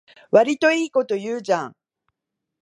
[0.31, 1.75] わりといいこと言うじゃん